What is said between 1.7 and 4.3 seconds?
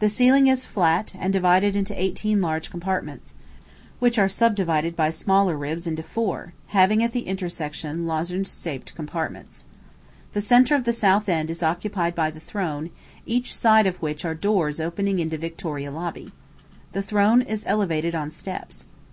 into eighteen large compartments, which are